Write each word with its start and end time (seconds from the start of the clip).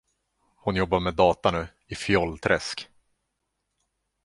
Hon 0.55 0.75
jobbar 0.75 0.99
med 0.99 1.13
data 1.15 1.51
nu, 1.51 1.67
i 1.87 1.95
Fjollträsk. 1.95 2.89